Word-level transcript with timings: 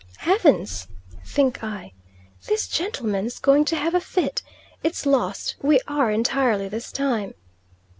Heavens! 0.17 0.87
think 1.23 1.63
I, 1.63 1.91
this 2.47 2.67
gentleman's 2.67 3.37
going 3.37 3.65
to 3.65 3.75
have 3.75 3.93
a 3.93 4.01
fit; 4.01 4.41
it's 4.81 5.05
lost 5.05 5.57
we 5.61 5.79
are 5.87 6.09
entirely 6.09 6.67
this 6.67 6.91
time. 6.91 7.35